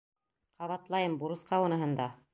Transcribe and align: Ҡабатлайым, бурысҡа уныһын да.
Ҡабатлайым, 0.61 1.19
бурысҡа 1.25 1.63
уныһын 1.67 1.99
да. 2.03 2.13